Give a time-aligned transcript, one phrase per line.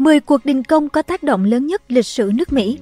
[0.00, 2.78] 10 cuộc đình công có tác động lớn nhất lịch sử nước Mỹ.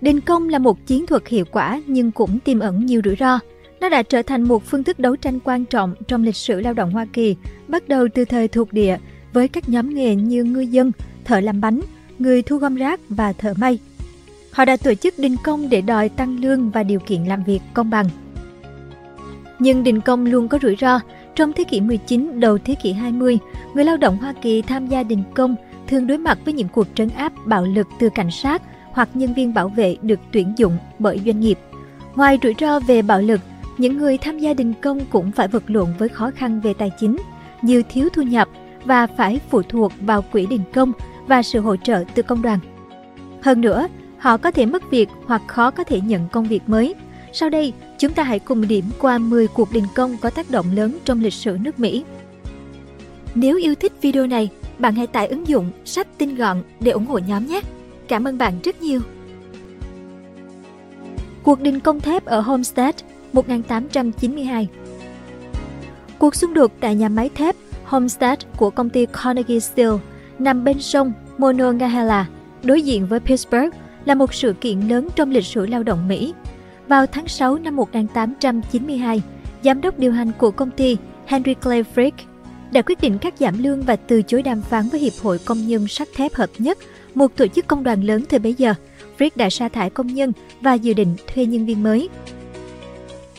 [0.00, 3.38] Đình công là một chiến thuật hiệu quả nhưng cũng tiềm ẩn nhiều rủi ro.
[3.80, 6.74] Nó đã trở thành một phương thức đấu tranh quan trọng trong lịch sử lao
[6.74, 7.36] động Hoa Kỳ,
[7.68, 8.98] bắt đầu từ thời thuộc địa
[9.32, 10.92] với các nhóm nghề như ngư dân,
[11.24, 11.80] thợ làm bánh,
[12.18, 13.78] người thu gom rác và thợ may.
[14.50, 17.60] Họ đã tổ chức đình công để đòi tăng lương và điều kiện làm việc
[17.74, 18.08] công bằng.
[19.62, 21.00] Nhưng đình công luôn có rủi ro.
[21.34, 23.38] Trong thế kỷ 19, đầu thế kỷ 20,
[23.74, 25.56] người lao động Hoa Kỳ tham gia đình công
[25.86, 29.34] thường đối mặt với những cuộc trấn áp bạo lực từ cảnh sát hoặc nhân
[29.34, 31.58] viên bảo vệ được tuyển dụng bởi doanh nghiệp.
[32.14, 33.40] Ngoài rủi ro về bạo lực,
[33.78, 36.90] những người tham gia đình công cũng phải vật lộn với khó khăn về tài
[37.00, 37.16] chính,
[37.62, 38.48] như thiếu thu nhập
[38.84, 40.92] và phải phụ thuộc vào quỹ đình công
[41.26, 42.58] và sự hỗ trợ từ công đoàn.
[43.42, 46.94] Hơn nữa, họ có thể mất việc hoặc khó có thể nhận công việc mới.
[47.32, 50.66] Sau đây, chúng ta hãy cùng điểm qua 10 cuộc đình công có tác động
[50.74, 52.04] lớn trong lịch sử nước Mỹ.
[53.34, 57.06] Nếu yêu thích video này, bạn hãy tải ứng dụng sách tinh gọn để ủng
[57.06, 57.60] hộ nhóm nhé.
[58.08, 59.00] Cảm ơn bạn rất nhiều.
[61.42, 62.94] Cuộc đình công thép ở Homestead
[63.32, 64.68] 1892
[66.18, 69.92] Cuộc xung đột tại nhà máy thép Homestead của công ty Carnegie Steel
[70.38, 72.26] nằm bên sông Monongahela,
[72.62, 76.34] đối diện với Pittsburgh, là một sự kiện lớn trong lịch sử lao động Mỹ.
[76.92, 79.22] Vào tháng 6 năm 1892,
[79.64, 82.12] giám đốc điều hành của công ty Henry Clay Frick
[82.72, 85.66] đã quyết định cắt giảm lương và từ chối đàm phán với Hiệp hội Công
[85.66, 86.78] nhân sắt thép hợp nhất,
[87.14, 88.74] một tổ chức công đoàn lớn thời bấy giờ.
[89.18, 92.08] Frick đã sa thải công nhân và dự định thuê nhân viên mới.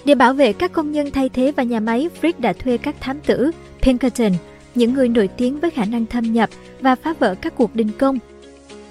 [0.05, 2.95] Để bảo vệ các công nhân thay thế và nhà máy, Frick đã thuê các
[2.99, 4.31] thám tử Pinkerton,
[4.75, 6.49] những người nổi tiếng với khả năng thâm nhập
[6.81, 8.19] và phá vỡ các cuộc đình công.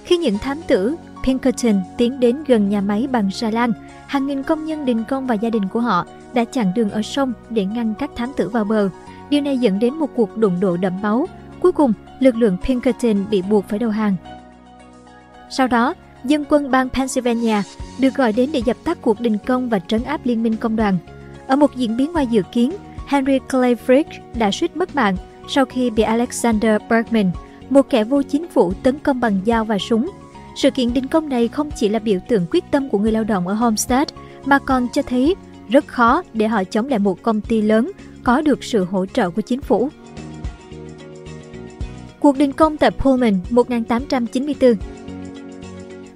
[0.05, 3.71] Khi những thám tử Pinkerton tiến đến gần nhà máy bằng xà lan,
[4.13, 7.01] hàng nghìn công nhân đình công và gia đình của họ đã chặn đường ở
[7.01, 8.89] sông để ngăn các thám tử vào bờ.
[9.29, 11.27] Điều này dẫn đến một cuộc đụng độ đẫm máu.
[11.59, 14.15] Cuối cùng, lực lượng Pinkerton bị buộc phải đầu hàng.
[15.49, 17.55] Sau đó, dân quân bang Pennsylvania
[17.99, 20.75] được gọi đến để dập tắt cuộc đình công và trấn áp liên minh công
[20.75, 20.97] đoàn.
[21.47, 22.73] Ở một diễn biến ngoài dự kiến,
[23.07, 24.03] Henry Clay Frick
[24.35, 25.17] đã suýt mất mạng
[25.49, 27.31] sau khi bị Alexander Bergman,
[27.69, 30.09] một kẻ vô chính phủ tấn công bằng dao và súng.
[30.55, 33.23] Sự kiện đình công này không chỉ là biểu tượng quyết tâm của người lao
[33.23, 34.07] động ở Homestead,
[34.45, 35.35] mà còn cho thấy
[35.69, 37.91] rất khó để họ chống lại một công ty lớn
[38.23, 39.89] có được sự hỗ trợ của chính phủ.
[42.19, 44.73] Cuộc đình công tại Pullman 1894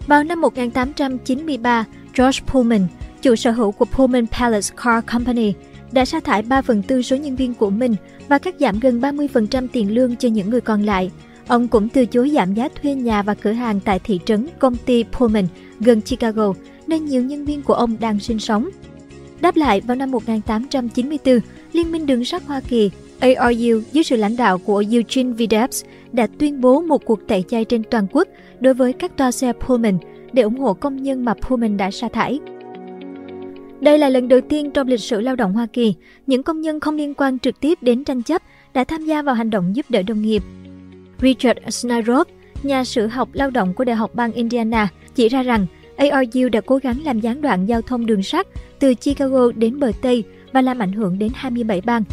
[0.07, 1.85] Vào năm 1893,
[2.17, 2.87] George Pullman,
[3.21, 5.53] chủ sở hữu của Pullman Palace Car Company,
[5.91, 7.95] đã sa thải 3 phần tư số nhân viên của mình
[8.27, 11.11] và cắt giảm gần 30% tiền lương cho những người còn lại.
[11.47, 14.75] Ông cũng từ chối giảm giá thuê nhà và cửa hàng tại thị trấn công
[14.75, 15.47] ty Pullman
[15.79, 16.53] gần Chicago,
[16.87, 18.69] nơi nhiều nhân viên của ông đang sinh sống.
[19.41, 21.39] Đáp lại vào năm 1894,
[21.73, 25.41] Liên minh đường sắt Hoa Kỳ ARU dưới sự lãnh đạo của Eugene V.
[25.51, 28.27] Debs đã tuyên bố một cuộc tẩy chay trên toàn quốc
[28.59, 29.97] đối với các toa xe Pullman
[30.33, 32.39] để ủng hộ công nhân mà Pullman đã sa thải.
[33.79, 35.93] Đây là lần đầu tiên trong lịch sử lao động Hoa Kỳ,
[36.27, 38.41] những công nhân không liên quan trực tiếp đến tranh chấp
[38.73, 40.43] đã tham gia vào hành động giúp đỡ đồng nghiệp.
[41.21, 42.27] Richard Snyrop,
[42.63, 45.65] nhà sử học lao động của Đại học bang Indiana, chỉ ra rằng
[45.97, 48.47] ARU đã cố gắng làm gián đoạn giao thông đường sắt
[48.79, 50.23] từ Chicago đến bờ Tây
[50.53, 52.03] và làm ảnh hưởng đến 27 bang.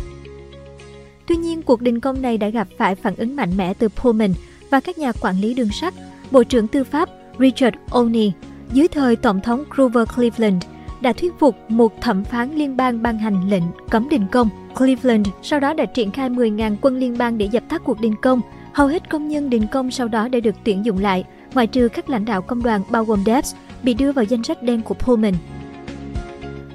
[1.27, 4.35] Tuy nhiên, cuộc đình công này đã gặp phải phản ứng mạnh mẽ từ Pullman
[4.71, 5.95] và các nhà quản lý đường sắt.
[6.31, 8.33] Bộ trưởng Tư pháp Richard Olney
[8.73, 10.65] dưới thời Tổng thống Grover Cleveland
[11.01, 14.49] đã thuyết phục một thẩm phán liên bang ban hành lệnh cấm đình công.
[14.77, 18.15] Cleveland sau đó đã triển khai 10.000 quân liên bang để dập tắt cuộc đình
[18.23, 18.41] công.
[18.75, 21.25] Hầu hết công nhân đình công sau đó đã được tuyển dụng lại,
[21.55, 24.63] ngoại trừ các lãnh đạo công đoàn bao gồm Debs bị đưa vào danh sách
[24.63, 25.35] đen của Pullman.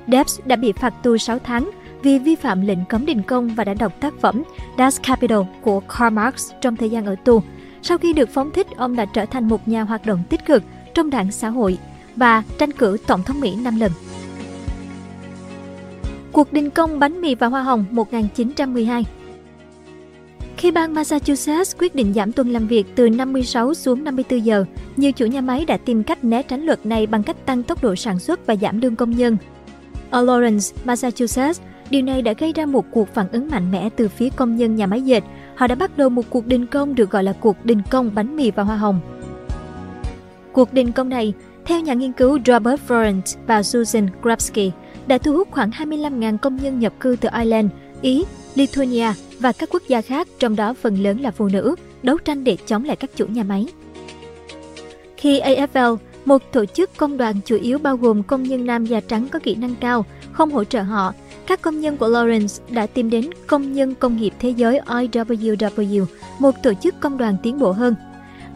[0.07, 1.71] Debs đã bị phạt tù 6 tháng
[2.01, 4.43] vì vi phạm lệnh cấm đình công và đã đọc tác phẩm
[4.77, 7.41] Das Kapital của Karl Marx trong thời gian ở tù.
[7.81, 10.63] Sau khi được phóng thích, ông đã trở thành một nhà hoạt động tích cực
[10.93, 11.77] trong đảng xã hội
[12.15, 13.91] và tranh cử tổng thống Mỹ 5 lần.
[16.31, 19.05] Cuộc đình công bánh mì và hoa hồng 1912
[20.59, 24.65] khi bang Massachusetts quyết định giảm tuần làm việc từ 56 xuống 54 giờ,
[24.97, 27.83] nhiều chủ nhà máy đã tìm cách né tránh luật này bằng cách tăng tốc
[27.83, 29.37] độ sản xuất và giảm lương công nhân.
[30.09, 34.07] Ở Lawrence, Massachusetts, điều này đã gây ra một cuộc phản ứng mạnh mẽ từ
[34.07, 35.23] phía công nhân nhà máy dệt.
[35.55, 38.35] Họ đã bắt đầu một cuộc đình công được gọi là cuộc đình công bánh
[38.35, 38.99] mì và hoa hồng.
[40.51, 41.33] Cuộc đình công này,
[41.65, 44.71] theo nhà nghiên cứu Robert Florence và Susan Grabsky,
[45.07, 47.69] đã thu hút khoảng 25.000 công nhân nhập cư từ Ireland,
[48.01, 48.25] Ý,
[48.55, 52.43] Lithuania và các quốc gia khác, trong đó phần lớn là phụ nữ, đấu tranh
[52.43, 53.67] để chống lại các chủ nhà máy.
[55.17, 58.99] Khi AFL, một tổ chức công đoàn chủ yếu bao gồm công nhân nam da
[58.99, 61.13] trắng có kỹ năng cao, không hỗ trợ họ,
[61.47, 66.05] các công nhân của Lawrence đã tìm đến Công nhân Công nghiệp Thế giới IWW,
[66.39, 67.95] một tổ chức công đoàn tiến bộ hơn.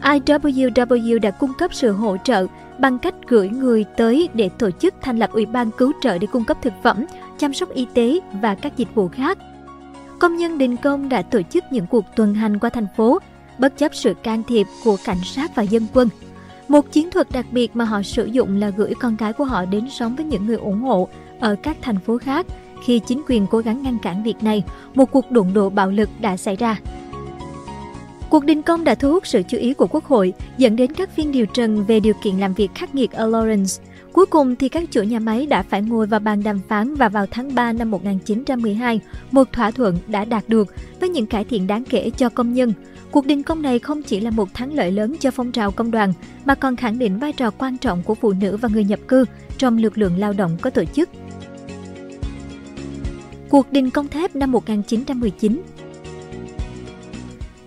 [0.02, 2.46] IWW đã cung cấp sự hỗ trợ
[2.78, 6.26] bằng cách gửi người tới để tổ chức thành lập ủy ban cứu trợ để
[6.26, 7.04] cung cấp thực phẩm,
[7.38, 9.38] chăm sóc y tế và các dịch vụ khác.
[10.18, 13.18] Công nhân đình công đã tổ chức những cuộc tuần hành qua thành phố,
[13.58, 16.08] bất chấp sự can thiệp của cảnh sát và dân quân.
[16.68, 19.64] Một chiến thuật đặc biệt mà họ sử dụng là gửi con cái của họ
[19.64, 21.08] đến sống với những người ủng hộ
[21.40, 22.46] ở các thành phố khác.
[22.84, 24.62] Khi chính quyền cố gắng ngăn cản việc này,
[24.94, 26.80] một cuộc đụng độ bạo lực đã xảy ra.
[28.30, 31.10] Cuộc đình công đã thu hút sự chú ý của Quốc hội, dẫn đến các
[31.16, 33.82] phiên điều trần về điều kiện làm việc khắc nghiệt ở Lawrence.
[34.14, 37.08] Cuối cùng thì các chủ nhà máy đã phải ngồi vào bàn đàm phán và
[37.08, 39.00] vào tháng 3 năm 1912,
[39.30, 42.72] một thỏa thuận đã đạt được với những cải thiện đáng kể cho công nhân.
[43.10, 45.90] Cuộc đình công này không chỉ là một thắng lợi lớn cho phong trào công
[45.90, 46.12] đoàn,
[46.44, 49.24] mà còn khẳng định vai trò quan trọng của phụ nữ và người nhập cư
[49.58, 51.08] trong lực lượng lao động có tổ chức.
[53.48, 55.62] Cuộc đình công thép năm 1919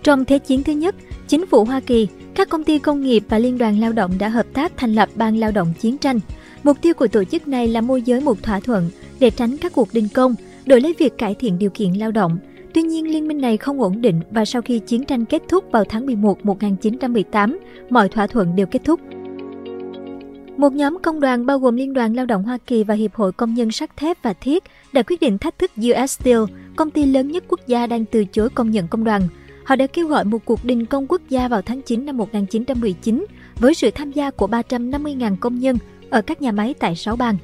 [0.02, 0.94] Trong Thế chiến thứ nhất,
[1.28, 4.28] chính phủ Hoa Kỳ, các công ty công nghiệp và liên đoàn lao động đã
[4.28, 6.20] hợp tác thành lập Ban Lao động Chiến tranh.
[6.62, 8.90] Mục tiêu của tổ chức này là môi giới một thỏa thuận
[9.20, 10.34] để tránh các cuộc đình công,
[10.66, 12.38] đổi lấy việc cải thiện điều kiện lao động.
[12.74, 15.64] Tuy nhiên, liên minh này không ổn định và sau khi chiến tranh kết thúc
[15.72, 17.58] vào tháng 11 1918,
[17.90, 19.00] mọi thỏa thuận đều kết thúc.
[20.56, 23.32] Một nhóm công đoàn bao gồm Liên đoàn Lao động Hoa Kỳ và Hiệp hội
[23.32, 26.40] Công nhân sắt thép và thiết đã quyết định thách thức US Steel,
[26.76, 29.22] công ty lớn nhất quốc gia đang từ chối công nhận công đoàn.
[29.64, 33.26] Họ đã kêu gọi một cuộc đình công quốc gia vào tháng 9 năm 1919
[33.60, 35.76] với sự tham gia của 350.000 công nhân
[36.10, 37.36] ở các nhà máy tại 6 bang.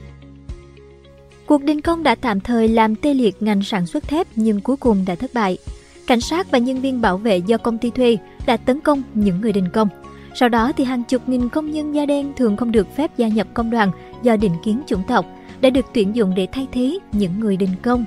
[1.47, 4.77] Cuộc đình công đã tạm thời làm tê liệt ngành sản xuất thép nhưng cuối
[4.77, 5.59] cùng đã thất bại.
[6.07, 8.17] Cảnh sát và nhân viên bảo vệ do công ty thuê
[8.47, 9.89] đã tấn công những người đình công.
[10.35, 13.29] Sau đó thì hàng chục nghìn công nhân da đen thường không được phép gia
[13.29, 13.91] nhập công đoàn
[14.23, 15.27] do định kiến chủng tộc
[15.61, 18.05] đã được tuyển dụng để thay thế những người đình công.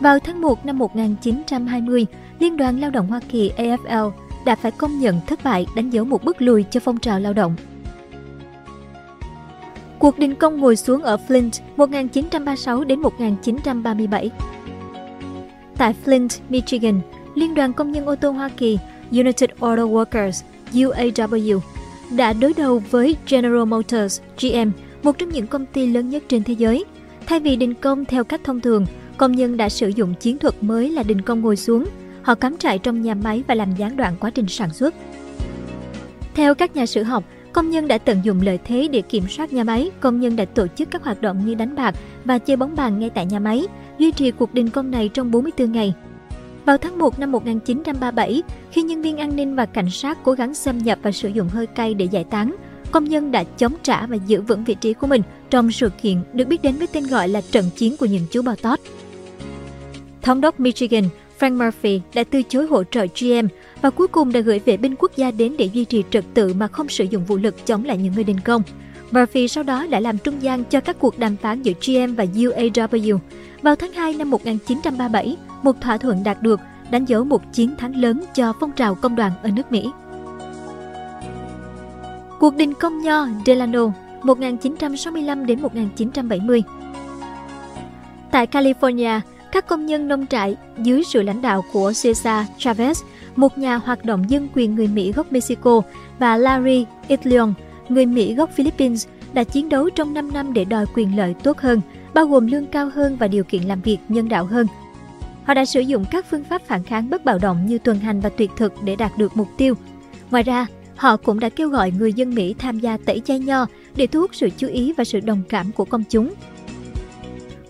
[0.00, 2.06] Vào tháng 1 năm 1920,
[2.38, 4.10] Liên đoàn Lao động Hoa Kỳ AFL
[4.44, 7.32] đã phải công nhận thất bại đánh dấu một bước lùi cho phong trào lao
[7.32, 7.56] động.
[10.02, 14.30] Cuộc đình công ngồi xuống ở Flint 1936 đến 1937.
[15.76, 17.00] Tại Flint, Michigan,
[17.34, 18.78] Liên đoàn Công nhân ô tô Hoa Kỳ
[19.10, 21.60] United Auto Workers UAW
[22.16, 24.70] đã đối đầu với General Motors GM,
[25.02, 26.84] một trong những công ty lớn nhất trên thế giới.
[27.26, 30.54] Thay vì đình công theo cách thông thường, công nhân đã sử dụng chiến thuật
[30.60, 31.84] mới là đình công ngồi xuống.
[32.22, 34.94] Họ cắm trại trong nhà máy và làm gián đoạn quá trình sản xuất.
[36.34, 39.52] Theo các nhà sử học, Công nhân đã tận dụng lợi thế để kiểm soát
[39.52, 41.94] nhà máy, công nhân đã tổ chức các hoạt động như đánh bạc
[42.24, 43.66] và chơi bóng bàn ngay tại nhà máy,
[43.98, 45.94] duy trì cuộc đình công này trong 44 ngày.
[46.64, 50.54] Vào tháng 1 năm 1937, khi nhân viên an ninh và cảnh sát cố gắng
[50.54, 52.56] xâm nhập và sử dụng hơi cay để giải tán,
[52.90, 56.16] công nhân đã chống trả và giữ vững vị trí của mình trong sự kiện
[56.32, 58.80] được biết đến với tên gọi là trận chiến của những chú bò tót.
[60.22, 61.04] Thống đốc Michigan
[61.42, 63.46] Frank Murphy đã từ chối hỗ trợ GM
[63.80, 66.54] và cuối cùng đã gửi vệ binh quốc gia đến để duy trì trật tự
[66.54, 68.62] mà không sử dụng vũ lực chống lại những người đình công.
[69.10, 72.24] Murphy sau đó đã làm trung gian cho các cuộc đàm phán giữa GM và
[72.24, 73.18] UAW.
[73.62, 76.60] Vào tháng 2 năm 1937, một thỏa thuận đạt được
[76.90, 79.90] đánh dấu một chiến thắng lớn cho phong trào công đoàn ở nước Mỹ.
[82.40, 83.92] Cuộc đình công nho Delano
[84.22, 86.62] 1965 đến 1970
[88.30, 89.20] Tại California,
[89.52, 92.94] các công nhân nông trại dưới sự lãnh đạo của Cesar Chavez,
[93.36, 95.82] một nhà hoạt động dân quyền người Mỹ gốc Mexico,
[96.18, 97.54] và Larry Itlion,
[97.88, 101.58] người Mỹ gốc Philippines, đã chiến đấu trong 5 năm để đòi quyền lợi tốt
[101.58, 101.80] hơn,
[102.14, 104.66] bao gồm lương cao hơn và điều kiện làm việc nhân đạo hơn.
[105.44, 108.20] Họ đã sử dụng các phương pháp phản kháng bất bạo động như tuần hành
[108.20, 109.74] và tuyệt thực để đạt được mục tiêu.
[110.30, 110.66] Ngoài ra,
[110.96, 113.66] họ cũng đã kêu gọi người dân Mỹ tham gia tẩy chay nho
[113.96, 116.34] để thu hút sự chú ý và sự đồng cảm của công chúng.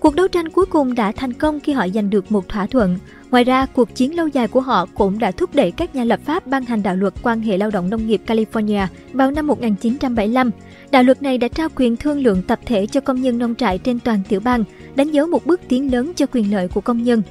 [0.03, 2.99] Cuộc đấu tranh cuối cùng đã thành công khi họ giành được một thỏa thuận.
[3.31, 6.21] Ngoài ra, cuộc chiến lâu dài của họ cũng đã thúc đẩy các nhà lập
[6.25, 10.51] pháp ban hành đạo luật quan hệ lao động nông nghiệp California vào năm 1975.
[10.91, 13.79] Đạo luật này đã trao quyền thương lượng tập thể cho công nhân nông trại
[13.79, 17.03] trên toàn tiểu bang, đánh dấu một bước tiến lớn cho quyền lợi của công
[17.03, 17.23] nhân.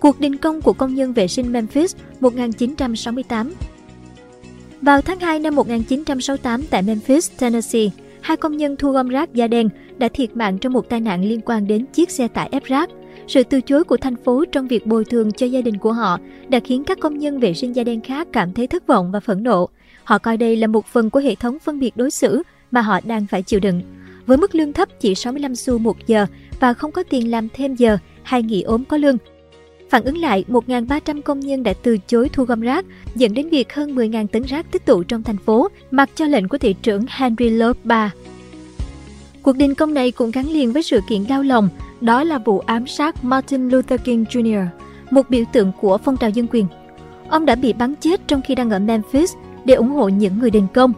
[0.00, 3.52] Cuộc đình công của công nhân vệ sinh Memphis 1968
[4.82, 7.90] Vào tháng 2 năm 1968 tại Memphis, Tennessee,
[8.28, 9.68] hai công nhân thu gom rác da đen
[9.98, 12.90] đã thiệt mạng trong một tai nạn liên quan đến chiếc xe tải ép rác.
[13.28, 16.18] Sự từ chối của thành phố trong việc bồi thường cho gia đình của họ
[16.48, 19.20] đã khiến các công nhân vệ sinh da đen khác cảm thấy thất vọng và
[19.20, 19.68] phẫn nộ.
[20.04, 23.00] Họ coi đây là một phần của hệ thống phân biệt đối xử mà họ
[23.04, 23.82] đang phải chịu đựng.
[24.26, 26.26] Với mức lương thấp chỉ 65 xu một giờ
[26.60, 29.16] và không có tiền làm thêm giờ hay nghỉ ốm có lương,
[29.90, 33.74] Phản ứng lại, 1.300 công nhân đã từ chối thu gom rác, dẫn đến việc
[33.74, 37.04] hơn 10.000 tấn rác tích tụ trong thành phố, mặc cho lệnh của thị trưởng
[37.08, 38.22] Henry Love III.
[39.42, 41.68] Cuộc đình công này cũng gắn liền với sự kiện đau lòng,
[42.00, 44.66] đó là vụ ám sát Martin Luther King Jr.,
[45.10, 46.66] một biểu tượng của phong trào dân quyền.
[47.28, 49.32] Ông đã bị bắn chết trong khi đang ở Memphis
[49.64, 50.92] để ủng hộ những người đình công.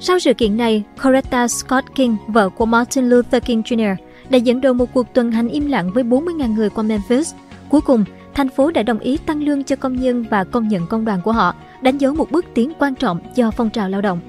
[0.00, 3.96] Sau sự kiện này, Coretta Scott King, vợ của Martin Luther King Jr.,
[4.30, 7.34] đã dẫn đầu một cuộc tuần hành im lặng với 40.000 người qua Memphis.
[7.68, 10.86] Cuối cùng, thành phố đã đồng ý tăng lương cho công nhân và công nhận
[10.86, 14.00] công đoàn của họ, đánh dấu một bước tiến quan trọng cho phong trào lao
[14.00, 14.20] động.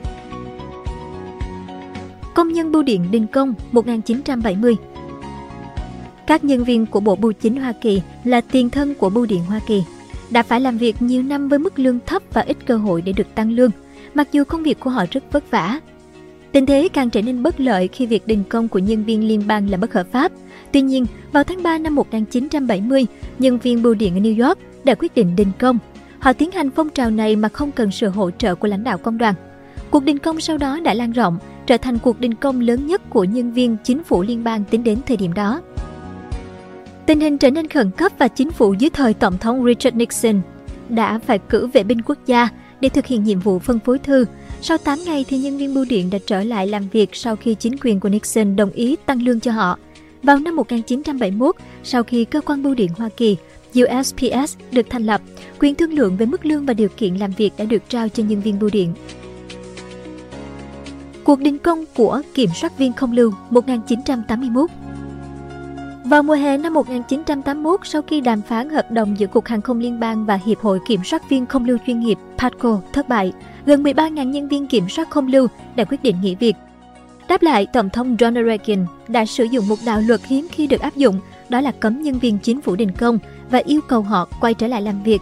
[2.35, 4.75] Công nhân bưu điện đình công 1970
[6.27, 9.45] Các nhân viên của Bộ Bưu chính Hoa Kỳ là tiền thân của Bưu điện
[9.45, 9.83] Hoa Kỳ,
[10.29, 13.13] đã phải làm việc nhiều năm với mức lương thấp và ít cơ hội để
[13.13, 13.71] được tăng lương,
[14.13, 15.79] mặc dù công việc của họ rất vất vả.
[16.53, 19.43] Tình thế càng trở nên bất lợi khi việc đình công của nhân viên liên
[19.47, 20.31] bang là bất hợp pháp.
[20.71, 23.05] Tuy nhiên, vào tháng 3 năm 1970,
[23.39, 25.77] nhân viên bưu điện ở New York đã quyết định đình công.
[26.19, 28.97] Họ tiến hành phong trào này mà không cần sự hỗ trợ của lãnh đạo
[28.97, 29.33] công đoàn.
[29.89, 33.01] Cuộc đình công sau đó đã lan rộng, trở thành cuộc đình công lớn nhất
[33.09, 35.61] của nhân viên chính phủ liên bang tính đến thời điểm đó.
[37.05, 40.41] Tình hình trở nên khẩn cấp và chính phủ dưới thời Tổng thống Richard Nixon
[40.89, 42.49] đã phải cử vệ binh quốc gia
[42.81, 44.25] để thực hiện nhiệm vụ phân phối thư.
[44.65, 47.55] Sau 8 ngày thì nhân viên bưu điện đã trở lại làm việc sau khi
[47.55, 49.77] chính quyền của Nixon đồng ý tăng lương cho họ.
[50.23, 53.37] Vào năm 1971, sau khi cơ quan bưu điện Hoa Kỳ
[53.79, 55.21] USPS được thành lập,
[55.59, 58.23] quyền thương lượng về mức lương và điều kiện làm việc đã được trao cho
[58.23, 58.93] nhân viên bưu điện.
[61.23, 64.69] Cuộc đình công của kiểm soát viên không lưu 1981
[66.05, 69.79] vào mùa hè năm 1981, sau khi đàm phán hợp đồng giữa Cục Hàng không
[69.79, 73.33] Liên bang và Hiệp hội Kiểm soát viên không lưu chuyên nghiệp PATCO thất bại,
[73.65, 76.55] gần 13.000 nhân viên kiểm soát không lưu đã quyết định nghỉ việc.
[77.27, 80.81] Đáp lại, Tổng thống Ronald Reagan đã sử dụng một đạo luật hiếm khi được
[80.81, 83.19] áp dụng, đó là cấm nhân viên chính phủ đình công
[83.51, 85.21] và yêu cầu họ quay trở lại làm việc.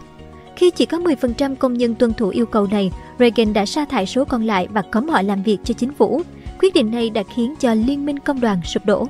[0.55, 4.05] Khi chỉ có 10% công nhân tuân thủ yêu cầu này, Reagan đã sa thải
[4.05, 6.21] số còn lại và cấm họ làm việc cho chính phủ.
[6.59, 9.07] Quyết định này đã khiến cho Liên minh Công đoàn sụp đổ.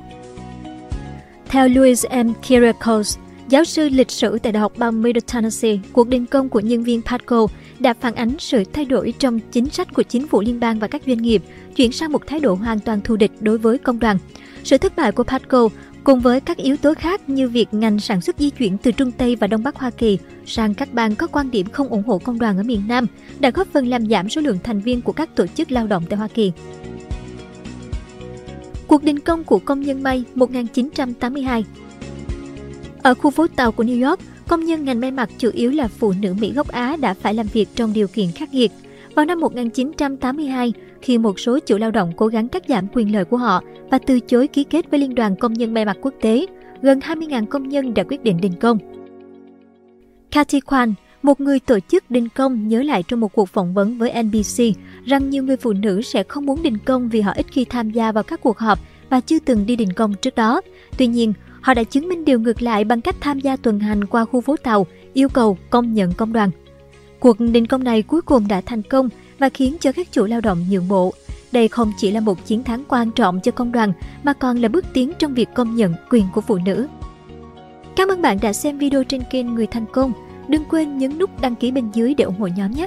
[1.48, 2.32] Theo Louis M.
[2.48, 6.60] Kirakos, giáo sư lịch sử tại Đại học bang Middle Tennessee, cuộc đình công của
[6.60, 7.46] nhân viên Patco
[7.82, 10.88] đã phản ánh sự thay đổi trong chính sách của chính phủ liên bang và
[10.88, 11.42] các doanh nghiệp,
[11.76, 14.18] chuyển sang một thái độ hoàn toàn thù địch đối với công đoàn.
[14.64, 15.68] Sự thất bại của Patco
[16.04, 19.12] cùng với các yếu tố khác như việc ngành sản xuất di chuyển từ Trung
[19.12, 22.18] Tây và Đông Bắc Hoa Kỳ sang các bang có quan điểm không ủng hộ
[22.18, 23.06] công đoàn ở miền Nam
[23.40, 26.04] đã góp phần làm giảm số lượng thành viên của các tổ chức lao động
[26.08, 26.52] tại Hoa Kỳ.
[28.86, 31.64] Cuộc đình công của công nhân may 1982
[33.02, 34.20] Ở khu phố tàu của New York,
[34.52, 37.34] công nhân ngành may mặc chủ yếu là phụ nữ Mỹ gốc Á đã phải
[37.34, 38.72] làm việc trong điều kiện khắc nghiệt.
[39.14, 43.24] Vào năm 1982, khi một số chủ lao động cố gắng cắt giảm quyền lợi
[43.24, 46.14] của họ và từ chối ký kết với Liên đoàn Công nhân may mặc quốc
[46.20, 46.46] tế,
[46.82, 48.78] gần 20.000 công nhân đã quyết định đình công.
[50.30, 50.92] Cathy Kwan,
[51.22, 54.64] một người tổ chức đình công nhớ lại trong một cuộc phỏng vấn với NBC
[55.04, 57.90] rằng nhiều người phụ nữ sẽ không muốn đình công vì họ ít khi tham
[57.90, 58.78] gia vào các cuộc họp
[59.10, 60.60] và chưa từng đi đình công trước đó.
[60.98, 61.32] Tuy nhiên,
[61.62, 64.40] họ đã chứng minh điều ngược lại bằng cách tham gia tuần hành qua khu
[64.40, 66.50] phố tàu, yêu cầu công nhận công đoàn.
[67.20, 70.40] Cuộc đình công này cuối cùng đã thành công và khiến cho các chủ lao
[70.40, 71.12] động nhượng bộ.
[71.52, 73.92] Đây không chỉ là một chiến thắng quan trọng cho công đoàn
[74.22, 76.86] mà còn là bước tiến trong việc công nhận quyền của phụ nữ.
[77.96, 80.12] Cảm ơn bạn đã xem video trên kênh Người Thành Công.
[80.48, 82.86] Đừng quên nhấn nút đăng ký bên dưới để ủng hộ nhóm nhé!